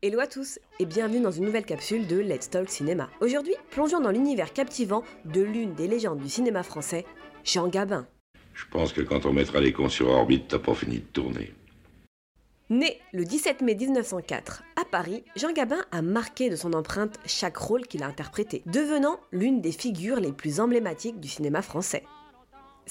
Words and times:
Hello 0.00 0.20
à 0.20 0.28
tous 0.28 0.60
et 0.78 0.86
bienvenue 0.86 1.20
dans 1.20 1.32
une 1.32 1.44
nouvelle 1.44 1.64
capsule 1.64 2.06
de 2.06 2.18
Let's 2.20 2.50
Talk 2.50 2.68
Cinéma. 2.68 3.10
Aujourd'hui, 3.20 3.54
plongeons 3.72 4.00
dans 4.00 4.12
l'univers 4.12 4.52
captivant 4.52 5.02
de 5.24 5.40
l'une 5.40 5.74
des 5.74 5.88
légendes 5.88 6.20
du 6.20 6.28
cinéma 6.28 6.62
français, 6.62 7.04
Jean 7.42 7.66
Gabin. 7.66 8.06
Je 8.54 8.64
pense 8.70 8.92
que 8.92 9.00
quand 9.00 9.26
on 9.26 9.32
mettra 9.32 9.60
les 9.60 9.72
cons 9.72 9.88
sur 9.88 10.06
orbite, 10.08 10.46
t'as 10.46 10.60
pas 10.60 10.74
fini 10.74 10.98
de 10.98 11.04
tourner. 11.12 11.52
Né 12.70 13.00
le 13.12 13.24
17 13.24 13.60
mai 13.62 13.74
1904 13.74 14.62
à 14.80 14.84
Paris, 14.84 15.24
Jean 15.34 15.52
Gabin 15.52 15.84
a 15.90 16.00
marqué 16.00 16.48
de 16.48 16.54
son 16.54 16.74
empreinte 16.74 17.18
chaque 17.26 17.56
rôle 17.56 17.84
qu'il 17.88 18.04
a 18.04 18.06
interprété, 18.06 18.62
devenant 18.66 19.18
l'une 19.32 19.60
des 19.60 19.72
figures 19.72 20.20
les 20.20 20.32
plus 20.32 20.60
emblématiques 20.60 21.18
du 21.18 21.26
cinéma 21.26 21.60
français. 21.60 22.04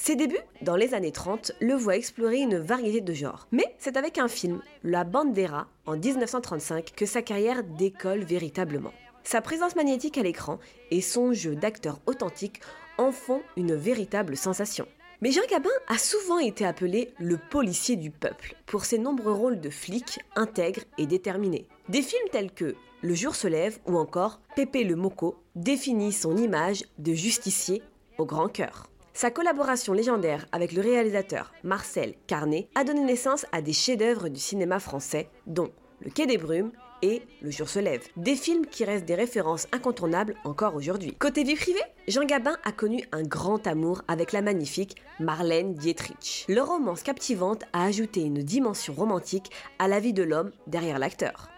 Ses 0.00 0.14
débuts, 0.14 0.38
dans 0.62 0.76
les 0.76 0.94
années 0.94 1.10
30, 1.10 1.52
le 1.60 1.74
voient 1.74 1.96
explorer 1.96 2.38
une 2.38 2.56
variété 2.56 3.00
de 3.00 3.12
genres. 3.12 3.48
Mais 3.50 3.64
c'est 3.78 3.96
avec 3.96 4.16
un 4.16 4.28
film, 4.28 4.62
La 4.84 5.02
Bandera, 5.02 5.66
en 5.86 5.96
1935, 5.96 6.92
que 6.94 7.04
sa 7.04 7.20
carrière 7.20 7.64
décolle 7.64 8.22
véritablement. 8.22 8.92
Sa 9.24 9.40
présence 9.40 9.74
magnétique 9.74 10.16
à 10.16 10.22
l'écran 10.22 10.60
et 10.92 11.00
son 11.00 11.32
jeu 11.32 11.56
d'acteur 11.56 11.98
authentique 12.06 12.60
en 12.96 13.10
font 13.10 13.42
une 13.56 13.74
véritable 13.74 14.36
sensation. 14.36 14.86
Mais 15.20 15.32
Jean 15.32 15.42
Gabin 15.50 15.68
a 15.88 15.98
souvent 15.98 16.38
été 16.38 16.64
appelé 16.64 17.12
le 17.18 17.36
policier 17.36 17.96
du 17.96 18.12
peuple 18.12 18.54
pour 18.66 18.84
ses 18.84 18.98
nombreux 18.98 19.32
rôles 19.32 19.60
de 19.60 19.68
flic 19.68 20.20
intègre 20.36 20.82
et 20.96 21.06
déterminé. 21.06 21.66
Des 21.88 22.02
films 22.02 22.28
tels 22.30 22.52
que 22.52 22.76
Le 23.02 23.14
jour 23.14 23.34
se 23.34 23.48
lève 23.48 23.80
ou 23.84 23.96
encore 23.98 24.40
Pépé 24.54 24.84
le 24.84 24.94
Moco 24.94 25.42
définissent 25.56 26.20
son 26.20 26.36
image 26.36 26.84
de 26.98 27.14
justicier 27.14 27.82
au 28.16 28.26
grand 28.26 28.48
cœur. 28.48 28.88
Sa 29.18 29.32
collaboration 29.32 29.94
légendaire 29.94 30.46
avec 30.52 30.70
le 30.70 30.80
réalisateur 30.80 31.52
Marcel 31.64 32.14
Carnet 32.28 32.68
a 32.76 32.84
donné 32.84 33.00
naissance 33.00 33.46
à 33.50 33.60
des 33.60 33.72
chefs-d'œuvre 33.72 34.28
du 34.28 34.38
cinéma 34.38 34.78
français, 34.78 35.28
dont 35.48 35.72
Le 35.98 36.08
Quai 36.12 36.26
des 36.26 36.38
Brumes 36.38 36.70
et 37.02 37.22
Le 37.42 37.50
jour 37.50 37.68
se 37.68 37.80
lève, 37.80 38.06
des 38.16 38.36
films 38.36 38.64
qui 38.66 38.84
restent 38.84 39.06
des 39.06 39.16
références 39.16 39.66
incontournables 39.72 40.36
encore 40.44 40.76
aujourd'hui. 40.76 41.16
Côté 41.16 41.42
vie 41.42 41.56
privée, 41.56 41.82
Jean 42.06 42.26
Gabin 42.26 42.58
a 42.62 42.70
connu 42.70 43.02
un 43.10 43.24
grand 43.24 43.66
amour 43.66 44.02
avec 44.06 44.30
la 44.30 44.40
magnifique 44.40 45.02
Marlène 45.18 45.74
Dietrich. 45.74 46.44
Leur 46.48 46.68
romance 46.68 47.02
captivante 47.02 47.64
a 47.72 47.86
ajouté 47.86 48.20
une 48.20 48.44
dimension 48.44 48.94
romantique 48.94 49.50
à 49.80 49.88
la 49.88 49.98
vie 49.98 50.12
de 50.12 50.22
l'homme 50.22 50.52
derrière 50.68 51.00
l'acteur. 51.00 51.48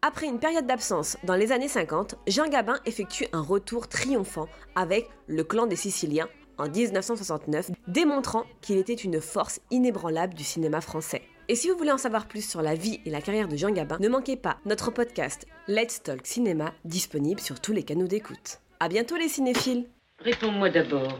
Après 0.00 0.26
une 0.26 0.38
période 0.38 0.66
d'absence 0.66 1.18
dans 1.24 1.34
les 1.34 1.52
années 1.52 1.68
50, 1.68 2.14
Jean 2.28 2.48
Gabin 2.48 2.78
effectue 2.86 3.26
un 3.34 3.42
retour 3.42 3.88
triomphant 3.88 4.48
avec 4.74 5.10
Le 5.26 5.44
clan 5.44 5.66
des 5.66 5.76
Siciliens 5.76 6.30
en 6.58 6.68
1969, 6.68 7.70
démontrant 7.88 8.44
qu'il 8.60 8.78
était 8.78 8.94
une 8.94 9.20
force 9.20 9.60
inébranlable 9.70 10.34
du 10.34 10.44
cinéma 10.44 10.80
français. 10.80 11.22
Et 11.48 11.56
si 11.56 11.68
vous 11.68 11.76
voulez 11.76 11.92
en 11.92 11.98
savoir 11.98 12.26
plus 12.26 12.48
sur 12.48 12.62
la 12.62 12.74
vie 12.74 13.00
et 13.04 13.10
la 13.10 13.20
carrière 13.20 13.48
de 13.48 13.56
Jean 13.56 13.70
Gabin, 13.70 13.98
ne 14.00 14.08
manquez 14.08 14.36
pas 14.36 14.58
notre 14.64 14.90
podcast 14.90 15.46
Let's 15.68 16.02
Talk 16.02 16.26
Cinéma, 16.26 16.72
disponible 16.84 17.40
sur 17.40 17.60
tous 17.60 17.72
les 17.72 17.82
canaux 17.82 18.06
d'écoute. 18.06 18.60
À 18.80 18.88
bientôt 18.88 19.16
les 19.16 19.28
cinéphiles 19.28 19.84
Réponds-moi 20.20 20.70
d'abord. 20.70 21.18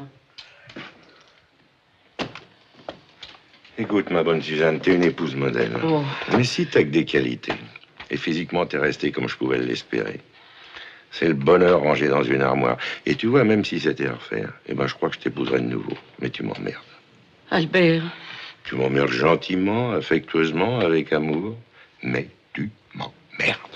Écoute, 3.76 4.10
ma 4.10 4.22
bonne 4.22 4.40
Suzanne, 4.40 4.80
t'es 4.80 4.94
une 4.94 5.02
épouse 5.02 5.34
modèle. 5.34 5.76
Oh. 5.84 6.02
Mais 6.36 6.44
si 6.44 6.66
t'as 6.66 6.84
que 6.84 6.90
des 6.90 7.04
qualités, 7.04 7.54
et 8.08 8.16
physiquement 8.16 8.64
t'es 8.66 8.78
restée 8.78 9.10
comme 9.10 9.28
je 9.28 9.36
pouvais 9.36 9.58
l'espérer, 9.58 10.20
c'est 11.14 11.28
le 11.28 11.34
bonheur 11.34 11.80
rangé 11.80 12.08
dans 12.08 12.24
une 12.24 12.42
armoire. 12.42 12.76
Et 13.06 13.14
tu 13.14 13.28
vois, 13.28 13.44
même 13.44 13.64
si 13.64 13.78
c'était 13.78 14.08
à 14.08 14.14
refaire, 14.14 14.52
eh 14.66 14.74
ben, 14.74 14.88
je 14.88 14.94
crois 14.94 15.10
que 15.10 15.14
je 15.14 15.20
t'épouserais 15.20 15.60
de 15.60 15.66
nouveau. 15.66 15.96
Mais 16.20 16.28
tu 16.28 16.42
m'emmerdes. 16.42 16.82
Albert. 17.52 18.02
Tu 18.64 18.74
m'emmerdes 18.74 19.10
gentiment, 19.10 19.92
affectueusement, 19.92 20.80
avec 20.80 21.12
amour. 21.12 21.56
Mais 22.02 22.26
tu 22.52 22.68
m'emmerdes. 22.94 23.73